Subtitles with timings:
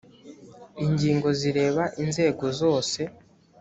[0.85, 2.99] ingingo zireba inzego zose